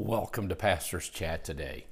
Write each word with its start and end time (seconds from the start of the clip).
Welcome 0.00 0.48
to 0.48 0.54
Pastor's 0.54 1.08
Chat 1.08 1.42
today. 1.42 1.86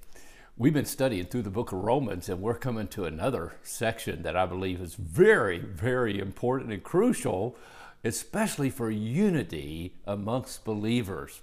We've 0.56 0.72
been 0.72 0.84
studying 0.84 1.26
through 1.26 1.42
the 1.42 1.50
book 1.50 1.72
of 1.72 1.80
Romans, 1.80 2.28
and 2.28 2.40
we're 2.40 2.54
coming 2.54 2.86
to 2.86 3.04
another 3.04 3.54
section 3.64 4.22
that 4.22 4.36
I 4.36 4.46
believe 4.46 4.80
is 4.80 4.94
very, 4.94 5.58
very 5.58 6.20
important 6.20 6.72
and 6.72 6.84
crucial, 6.84 7.56
especially 8.04 8.70
for 8.70 8.92
unity 8.92 9.96
amongst 10.06 10.64
believers. 10.64 11.40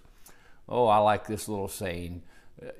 Oh, 0.70 0.88
I 0.88 1.00
like 1.00 1.28
this 1.28 1.50
little 1.50 1.68
saying. 1.68 2.22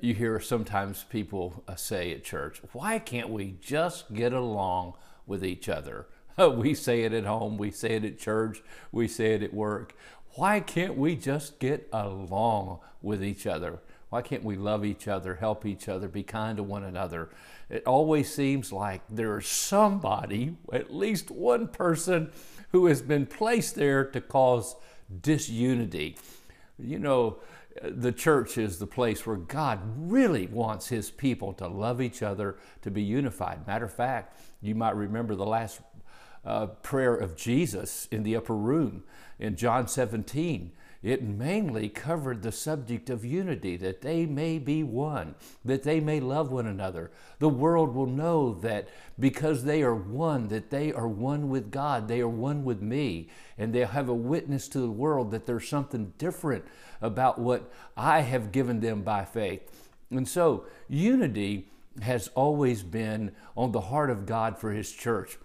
You 0.00 0.14
hear 0.14 0.40
sometimes 0.40 1.04
people 1.04 1.62
uh, 1.68 1.74
say 1.74 2.10
at 2.14 2.24
church, 2.24 2.62
Why 2.72 2.98
can't 2.98 3.28
we 3.28 3.56
just 3.60 4.14
get 4.14 4.32
along 4.32 4.94
with 5.26 5.44
each 5.44 5.68
other? 5.68 6.06
We 6.56 6.74
say 6.74 7.02
it 7.02 7.12
at 7.12 7.24
home, 7.24 7.56
we 7.58 7.70
say 7.70 7.96
it 7.96 8.04
at 8.04 8.18
church, 8.18 8.62
we 8.90 9.08
say 9.08 9.34
it 9.34 9.42
at 9.42 9.54
work. 9.54 9.94
Why 10.34 10.60
can't 10.60 10.96
we 10.96 11.14
just 11.14 11.60
get 11.60 11.88
along 11.92 12.80
with 13.02 13.22
each 13.22 13.46
other? 13.46 13.78
Why 14.10 14.22
can't 14.22 14.44
we 14.44 14.56
love 14.56 14.84
each 14.84 15.08
other, 15.08 15.36
help 15.36 15.66
each 15.66 15.88
other, 15.88 16.08
be 16.08 16.22
kind 16.22 16.56
to 16.56 16.62
one 16.62 16.84
another? 16.84 17.30
It 17.68 17.84
always 17.86 18.32
seems 18.32 18.72
like 18.72 19.02
there's 19.08 19.46
somebody, 19.46 20.56
at 20.72 20.94
least 20.94 21.30
one 21.30 21.68
person, 21.68 22.30
who 22.72 22.86
has 22.86 23.02
been 23.02 23.26
placed 23.26 23.74
there 23.74 24.04
to 24.04 24.20
cause 24.20 24.76
disunity. 25.20 26.16
You 26.78 26.98
know, 26.98 27.38
the 27.82 28.12
church 28.12 28.56
is 28.58 28.78
the 28.78 28.86
place 28.86 29.26
where 29.26 29.36
God 29.36 29.80
really 29.96 30.46
wants 30.46 30.88
His 30.88 31.10
people 31.10 31.52
to 31.54 31.66
love 31.66 32.00
each 32.00 32.22
other, 32.22 32.56
to 32.82 32.90
be 32.90 33.02
unified. 33.02 33.66
Matter 33.66 33.86
of 33.86 33.92
fact, 33.92 34.38
you 34.60 34.74
might 34.74 34.96
remember 34.96 35.34
the 35.34 35.46
last 35.46 35.80
uh, 36.44 36.66
prayer 36.66 37.14
of 37.14 37.36
Jesus 37.36 38.08
in 38.10 38.22
the 38.22 38.36
upper 38.36 38.56
room 38.56 39.04
in 39.38 39.56
John 39.56 39.88
17. 39.88 40.72
It 41.04 41.22
mainly 41.22 41.90
covered 41.90 42.40
the 42.40 42.50
subject 42.50 43.10
of 43.10 43.26
unity, 43.26 43.76
that 43.76 44.00
they 44.00 44.24
may 44.24 44.58
be 44.58 44.82
one, 44.82 45.34
that 45.62 45.82
they 45.82 46.00
may 46.00 46.18
love 46.18 46.50
one 46.50 46.66
another. 46.66 47.10
The 47.40 47.48
world 47.50 47.94
will 47.94 48.06
know 48.06 48.54
that 48.60 48.88
because 49.20 49.64
they 49.64 49.82
are 49.82 49.94
one, 49.94 50.48
that 50.48 50.70
they 50.70 50.94
are 50.94 51.06
one 51.06 51.50
with 51.50 51.70
God, 51.70 52.08
they 52.08 52.22
are 52.22 52.28
one 52.28 52.64
with 52.64 52.80
me, 52.80 53.28
and 53.58 53.74
they'll 53.74 53.88
have 53.88 54.08
a 54.08 54.14
witness 54.14 54.66
to 54.68 54.78
the 54.78 54.90
world 54.90 55.30
that 55.32 55.44
there's 55.44 55.68
something 55.68 56.14
different 56.16 56.64
about 57.02 57.38
what 57.38 57.70
I 57.98 58.20
have 58.20 58.50
given 58.50 58.80
them 58.80 59.02
by 59.02 59.26
faith. 59.26 59.92
And 60.10 60.26
so, 60.26 60.64
unity 60.88 61.68
has 62.00 62.28
always 62.28 62.82
been 62.82 63.32
on 63.58 63.72
the 63.72 63.82
heart 63.82 64.08
of 64.08 64.24
God 64.24 64.58
for 64.58 64.72
His 64.72 64.90
church. 64.90 65.36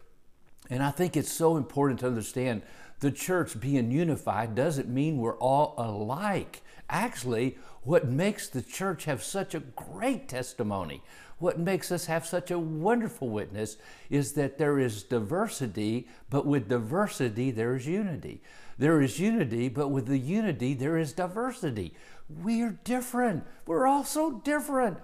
And 0.69 0.83
I 0.83 0.91
think 0.91 1.17
it's 1.17 1.31
so 1.31 1.57
important 1.57 1.99
to 2.01 2.07
understand 2.07 2.61
the 2.99 3.11
church 3.11 3.59
being 3.59 3.91
unified 3.91 4.55
doesn't 4.55 4.89
mean 4.89 5.17
we're 5.17 5.37
all 5.37 5.73
alike. 5.77 6.61
Actually, 6.89 7.57
what 7.83 8.07
makes 8.07 8.49
the 8.49 8.61
church 8.61 9.05
have 9.05 9.23
such 9.23 9.55
a 9.55 9.61
great 9.61 10.27
testimony, 10.27 11.01
what 11.37 11.57
makes 11.57 11.91
us 11.91 12.07
have 12.07 12.25
such 12.25 12.51
a 12.51 12.59
wonderful 12.59 13.29
witness, 13.29 13.77
is 14.09 14.33
that 14.33 14.57
there 14.57 14.77
is 14.77 15.03
diversity, 15.03 16.07
but 16.29 16.45
with 16.45 16.67
diversity, 16.67 17.51
there 17.51 17.75
is 17.75 17.87
unity. 17.87 18.41
There 18.77 19.01
is 19.01 19.19
unity, 19.19 19.69
but 19.69 19.87
with 19.87 20.07
the 20.07 20.17
unity, 20.17 20.73
there 20.73 20.97
is 20.97 21.13
diversity. 21.13 21.93
We 22.43 22.61
are 22.61 22.77
different. 22.83 23.45
We're 23.65 23.87
all 23.87 24.03
so 24.03 24.41
different. 24.43 24.97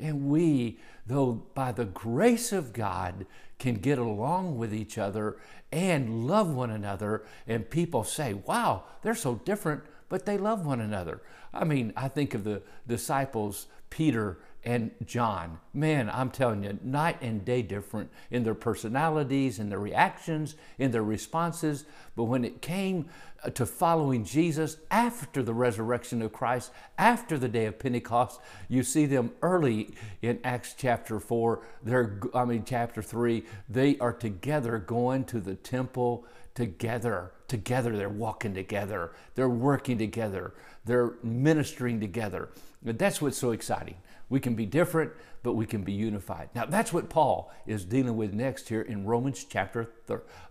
And 0.00 0.28
we, 0.28 0.78
though 1.06 1.42
by 1.54 1.72
the 1.72 1.84
grace 1.84 2.52
of 2.52 2.72
God, 2.72 3.26
can 3.58 3.74
get 3.74 3.98
along 3.98 4.56
with 4.58 4.72
each 4.74 4.98
other 4.98 5.36
and 5.70 6.26
love 6.26 6.52
one 6.52 6.70
another. 6.70 7.22
And 7.46 7.68
people 7.68 8.04
say, 8.04 8.34
wow, 8.34 8.84
they're 9.02 9.14
so 9.14 9.36
different, 9.44 9.82
but 10.10 10.26
they 10.26 10.36
love 10.36 10.66
one 10.66 10.80
another. 10.80 11.22
I 11.54 11.64
mean, 11.64 11.94
I 11.96 12.08
think 12.08 12.34
of 12.34 12.44
the 12.44 12.60
disciples, 12.86 13.66
Peter 13.88 14.38
and 14.64 14.90
John. 15.06 15.58
Man, 15.72 16.10
I'm 16.10 16.30
telling 16.30 16.64
you, 16.64 16.78
night 16.82 17.16
and 17.22 17.44
day 17.44 17.62
different 17.62 18.10
in 18.30 18.44
their 18.44 18.54
personalities, 18.54 19.58
in 19.58 19.70
their 19.70 19.78
reactions, 19.78 20.54
in 20.78 20.90
their 20.90 21.02
responses. 21.02 21.86
But 22.14 22.24
when 22.24 22.44
it 22.44 22.60
came 22.60 23.06
uh, 23.42 23.50
to 23.50 23.64
following 23.64 24.24
Jesus 24.24 24.76
after 24.90 25.42
the 25.42 25.54
resurrection 25.54 26.20
of 26.20 26.32
Christ, 26.32 26.72
after 26.98 27.38
the 27.38 27.48
day 27.48 27.64
of 27.66 27.78
Pentecost, 27.78 28.40
you 28.68 28.82
see 28.82 29.06
them 29.06 29.32
early 29.40 29.94
in 30.20 30.38
Acts 30.44 30.74
chapter 30.76 31.18
4, 31.18 31.64
they're, 31.82 32.20
I 32.34 32.44
mean, 32.44 32.64
chapter 32.66 33.00
3, 33.00 33.44
they 33.68 33.96
are 33.98 34.12
together 34.12 34.78
going 34.78 35.24
to 35.26 35.40
the 35.40 35.54
temple 35.54 36.26
together. 36.54 37.32
Together, 37.50 37.96
they're 37.96 38.08
walking 38.08 38.54
together, 38.54 39.10
they're 39.34 39.48
working 39.48 39.98
together, 39.98 40.54
they're 40.90 41.14
ministering 41.22 42.00
together. 42.00 42.48
That's 42.82 43.22
what's 43.22 43.38
so 43.38 43.52
exciting. 43.52 43.94
We 44.28 44.40
can 44.40 44.54
be 44.54 44.66
different, 44.66 45.12
but 45.42 45.54
we 45.54 45.66
can 45.66 45.82
be 45.82 45.92
unified. 45.92 46.50
Now, 46.54 46.66
that's 46.66 46.92
what 46.92 47.08
Paul 47.08 47.52
is 47.66 47.84
dealing 47.84 48.16
with 48.16 48.32
next 48.32 48.68
here 48.68 48.82
in 48.82 49.04
Romans 49.04 49.44
chapter 49.48 49.90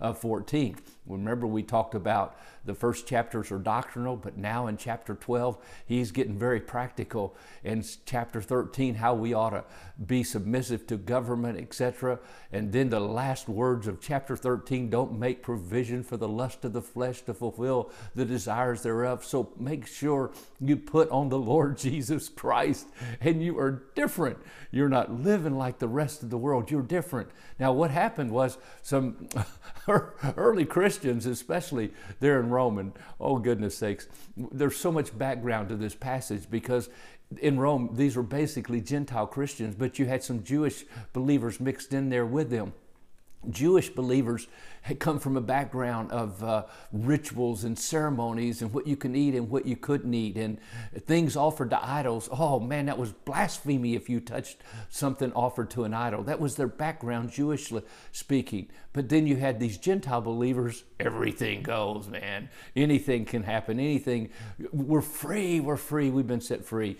uh, 0.02 0.14
14. 0.14 0.78
Remember, 1.08 1.48
we 1.48 1.64
talked 1.64 1.96
about 1.96 2.38
the 2.66 2.74
first 2.74 3.08
chapters 3.08 3.52
are 3.52 3.58
doctrinal, 3.58 4.16
but 4.16 4.38
now 4.38 4.68
in 4.68 4.78
chapter 4.78 5.16
12, 5.16 5.58
he's 5.86 6.12
getting 6.12 6.38
very 6.38 6.60
practical. 6.60 7.36
In 7.64 7.84
chapter 8.06 8.42
13, 8.42 8.96
how 8.96 9.14
we 9.14 9.34
ought 9.34 9.52
to 9.52 9.64
be 10.06 10.24
submissive 10.24 10.86
to 10.88 10.98
government, 10.98 11.60
etc. 11.60 12.20
And 12.52 12.72
then 12.72 12.90
the 12.90 13.00
last 13.00 13.48
words 13.48 13.88
of 13.88 14.02
chapter 14.02 14.36
13 14.36 14.90
don't 14.90 15.18
make 15.18 15.42
provision 15.42 16.04
for 16.04 16.18
the 16.18 16.28
lust 16.28 16.66
of 16.66 16.74
the 16.74 16.82
flesh 16.82 17.22
to 17.24 17.34
fulfill 17.34 17.92
the 18.14 18.26
desires 18.26 18.84
thereof. 18.84 19.24
So 19.24 19.54
make 19.58 19.88
sure 19.88 20.29
you 20.60 20.78
put 20.78 21.10
on 21.10 21.30
the 21.30 21.40
Lord 21.40 21.78
Jesus 21.80 22.30
Christ 22.30 22.88
and 23.22 23.44
you 23.44 23.58
are 23.58 23.84
different. 23.96 24.38
You're 24.72 24.90
not 24.90 25.12
living 25.12 25.58
like 25.58 25.80
the 25.80 25.88
rest 25.88 26.24
of 26.24 26.30
the 26.30 26.38
world. 26.38 26.70
You're 26.72 26.82
different. 26.82 27.30
Now, 27.60 27.72
what 27.72 27.92
happened 27.92 28.32
was 28.32 28.58
some 28.82 29.30
early 30.38 30.66
Christians, 30.66 31.26
especially 31.26 31.92
there 32.20 32.40
in 32.40 32.50
Rome, 32.50 32.78
and 32.78 32.94
oh 33.20 33.38
goodness 33.38 33.78
sakes, 33.78 34.08
there's 34.36 34.78
so 34.78 34.92
much 34.92 35.18
background 35.18 35.70
to 35.70 35.76
this 35.76 35.96
passage 35.96 36.50
because 36.50 36.90
in 37.42 37.60
Rome, 37.60 37.92
these 37.94 38.16
were 38.16 38.24
basically 38.24 38.82
Gentile 38.82 39.28
Christians, 39.28 39.76
but 39.76 40.00
you 40.00 40.06
had 40.06 40.24
some 40.24 40.44
Jewish 40.44 40.86
believers 41.14 41.60
mixed 41.60 41.94
in 41.94 42.10
there 42.10 42.26
with 42.26 42.50
them. 42.50 42.74
Jewish 43.50 43.90
believers 43.90 44.48
had 44.82 45.00
come 45.00 45.20
from 45.20 45.38
a 45.38 45.42
background 45.42 46.12
of 46.12 46.44
uh, 46.44 46.66
rituals 46.92 47.64
and 47.64 47.78
ceremonies 47.78 48.62
and 48.62 48.74
what 48.74 48.88
you 48.88 48.96
can 48.96 49.16
eat 49.16 49.36
and 49.36 49.50
what 49.50 49.66
you 49.66 49.76
couldn't 49.76 50.14
eat 50.14 50.38
and 50.38 50.60
things 51.06 51.36
offered 51.36 51.70
to 51.70 51.86
idols. 51.86 52.30
Oh 52.32 52.60
man, 52.60 52.86
that 52.88 52.98
was 52.98 53.12
blasphemy 53.12 53.96
if 53.96 54.10
you 54.10 54.20
touched 54.20 54.58
something 54.90 55.32
offered 55.34 55.70
to 55.72 55.84
an 55.84 55.94
idol. 55.94 56.24
That 56.24 56.40
was 56.40 56.56
their 56.56 56.68
background, 56.68 57.32
Jewish 57.32 57.72
speaking. 58.12 58.68
But 58.94 59.10
then 59.10 59.28
you 59.28 59.36
had 59.36 59.60
these 59.60 59.78
Gentile 59.78 60.22
believers, 60.22 60.84
everything 61.00 61.62
goes, 61.62 62.08
man. 62.08 62.50
Anything 62.76 63.26
can 63.26 63.44
happen, 63.44 63.80
anything. 63.80 64.30
We're 64.72 65.02
free, 65.02 65.60
we're 65.60 65.78
free, 65.78 66.10
we've 66.10 66.28
been 66.28 66.42
set 66.42 66.66
free. 66.66 66.98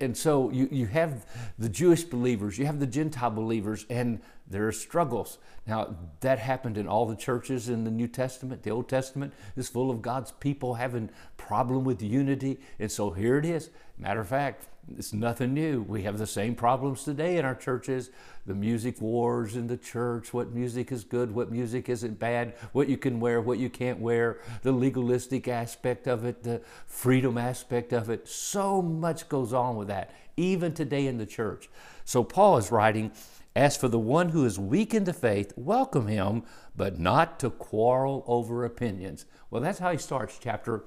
And 0.00 0.16
so 0.16 0.50
you, 0.50 0.68
you 0.70 0.86
have 0.86 1.26
the 1.58 1.68
Jewish 1.68 2.04
believers, 2.04 2.58
you 2.58 2.66
have 2.66 2.78
the 2.78 2.86
Gentile 2.86 3.30
believers, 3.30 3.86
and 3.90 4.20
there 4.48 4.66
are 4.68 4.72
struggles. 4.72 5.38
Now, 5.66 5.96
that 6.20 6.38
happened 6.38 6.76
in 6.76 6.86
all 6.86 7.06
the 7.06 7.16
churches 7.32 7.70
in 7.70 7.84
the 7.84 7.90
New 7.90 8.08
Testament. 8.08 8.62
The 8.62 8.70
Old 8.70 8.90
Testament 8.90 9.32
is 9.56 9.66
full 9.66 9.90
of 9.90 10.02
God's 10.02 10.32
people 10.32 10.74
having 10.74 11.08
problem 11.38 11.82
with 11.82 12.02
unity. 12.02 12.60
And 12.78 12.92
so 12.92 13.10
here 13.10 13.38
it 13.38 13.46
is. 13.46 13.70
Matter 13.98 14.20
of 14.20 14.28
fact, 14.28 14.66
it's 14.98 15.14
nothing 15.14 15.54
new. 15.54 15.80
We 15.80 16.02
have 16.02 16.18
the 16.18 16.26
same 16.26 16.54
problems 16.54 17.04
today 17.04 17.38
in 17.38 17.46
our 17.46 17.54
churches. 17.54 18.10
The 18.44 18.54
music 18.54 19.00
wars 19.00 19.56
in 19.56 19.66
the 19.66 19.78
church, 19.78 20.34
what 20.34 20.52
music 20.52 20.92
is 20.92 21.04
good, 21.04 21.34
what 21.34 21.50
music 21.50 21.88
isn't 21.88 22.18
bad, 22.18 22.52
what 22.72 22.88
you 22.88 22.98
can 22.98 23.18
wear, 23.18 23.40
what 23.40 23.58
you 23.58 23.70
can't 23.70 23.98
wear, 23.98 24.40
the 24.62 24.72
legalistic 24.72 25.48
aspect 25.48 26.06
of 26.06 26.26
it, 26.26 26.42
the 26.42 26.60
freedom 26.86 27.38
aspect 27.38 27.94
of 27.94 28.10
it. 28.10 28.28
So 28.28 28.82
much 28.82 29.26
goes 29.30 29.54
on 29.54 29.76
with 29.76 29.88
that, 29.88 30.10
even 30.36 30.74
today 30.74 31.06
in 31.06 31.16
the 31.16 31.26
church. 31.26 31.70
So 32.04 32.24
Paul 32.24 32.58
is 32.58 32.70
writing 32.70 33.12
as 33.54 33.76
for 33.76 33.88
the 33.88 33.98
one 33.98 34.30
who 34.30 34.44
is 34.44 34.58
weak 34.58 34.94
in 34.94 35.04
the 35.04 35.12
faith, 35.12 35.52
welcome 35.56 36.06
him, 36.06 36.42
but 36.74 36.98
not 36.98 37.38
to 37.40 37.50
quarrel 37.50 38.24
over 38.26 38.64
opinions. 38.64 39.26
Well, 39.50 39.62
that's 39.62 39.78
how 39.78 39.92
he 39.92 39.98
starts 39.98 40.38
chapter 40.40 40.84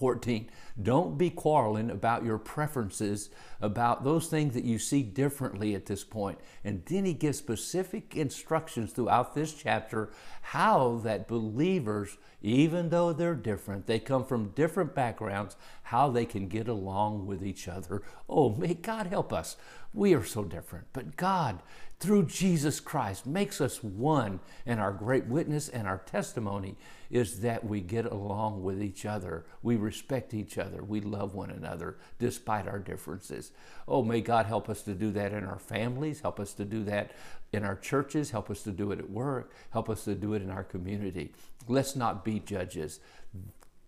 14. 0.00 0.50
Don't 0.82 1.18
be 1.18 1.28
quarreling 1.28 1.90
about 1.90 2.24
your 2.24 2.38
preferences, 2.38 3.28
about 3.60 4.02
those 4.02 4.28
things 4.28 4.54
that 4.54 4.64
you 4.64 4.78
see 4.78 5.02
differently 5.02 5.74
at 5.74 5.84
this 5.84 6.04
point. 6.04 6.38
And 6.64 6.82
then 6.86 7.04
he 7.04 7.12
gives 7.12 7.36
specific 7.36 8.16
instructions 8.16 8.92
throughout 8.92 9.34
this 9.34 9.52
chapter 9.52 10.10
how 10.40 11.02
that 11.04 11.28
believers, 11.28 12.16
even 12.40 12.88
though 12.88 13.12
they're 13.12 13.34
different, 13.34 13.86
they 13.86 13.98
come 13.98 14.24
from 14.24 14.52
different 14.52 14.94
backgrounds, 14.94 15.54
how 15.82 16.08
they 16.10 16.24
can 16.24 16.48
get 16.48 16.66
along 16.66 17.26
with 17.26 17.44
each 17.44 17.68
other. 17.68 18.02
Oh, 18.26 18.54
may 18.54 18.72
God 18.72 19.08
help 19.08 19.34
us. 19.34 19.56
We 19.92 20.14
are 20.14 20.24
so 20.24 20.44
different, 20.44 20.86
but 20.92 21.16
God, 21.16 21.60
through 21.98 22.26
Jesus 22.26 22.78
Christ, 22.78 23.26
makes 23.26 23.60
us 23.60 23.82
one. 23.82 24.38
And 24.64 24.78
our 24.78 24.92
great 24.92 25.26
witness 25.26 25.68
and 25.68 25.88
our 25.88 25.98
testimony 25.98 26.76
is 27.10 27.40
that 27.40 27.64
we 27.64 27.80
get 27.80 28.06
along 28.06 28.62
with 28.62 28.80
each 28.80 29.04
other. 29.04 29.44
We 29.62 29.74
respect 29.74 30.32
each 30.32 30.58
other. 30.58 30.84
We 30.84 31.00
love 31.00 31.34
one 31.34 31.50
another 31.50 31.96
despite 32.20 32.68
our 32.68 32.78
differences. 32.78 33.50
Oh, 33.88 34.04
may 34.04 34.20
God 34.20 34.46
help 34.46 34.68
us 34.68 34.82
to 34.82 34.94
do 34.94 35.10
that 35.10 35.32
in 35.32 35.44
our 35.44 35.58
families, 35.58 36.20
help 36.20 36.38
us 36.38 36.52
to 36.54 36.64
do 36.64 36.84
that 36.84 37.10
in 37.52 37.64
our 37.64 37.76
churches, 37.76 38.30
help 38.30 38.48
us 38.48 38.62
to 38.62 38.70
do 38.70 38.92
it 38.92 39.00
at 39.00 39.10
work, 39.10 39.52
help 39.70 39.90
us 39.90 40.04
to 40.04 40.14
do 40.14 40.34
it 40.34 40.42
in 40.42 40.50
our 40.50 40.62
community. 40.62 41.32
Let's 41.66 41.96
not 41.96 42.24
be 42.24 42.38
judges. 42.38 43.00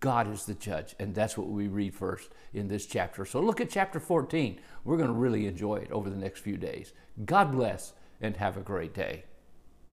God 0.03 0.29
is 0.29 0.43
the 0.43 0.53
judge, 0.53 0.95
and 0.99 1.15
that's 1.15 1.37
what 1.37 1.47
we 1.47 1.69
read 1.69 1.95
first 1.95 2.29
in 2.53 2.67
this 2.67 2.85
chapter. 2.85 3.23
So 3.23 3.39
look 3.39 3.61
at 3.61 3.69
chapter 3.69 4.01
14. 4.01 4.59
We're 4.83 4.97
going 4.97 5.07
to 5.07 5.13
really 5.13 5.47
enjoy 5.47 5.75
it 5.75 5.89
over 5.93 6.09
the 6.09 6.17
next 6.17 6.41
few 6.41 6.57
days. 6.57 6.91
God 7.23 7.53
bless 7.53 7.93
and 8.19 8.35
have 8.35 8.57
a 8.57 8.59
great 8.59 8.93
day. 8.93 9.23